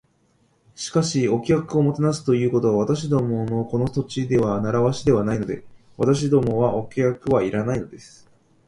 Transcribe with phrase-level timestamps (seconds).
[0.73, 5.63] 「しかし、お客をもてなすということは、私どものこの土地では慣わしではないので。
[5.95, 8.25] 私どもはお客はいらないのです」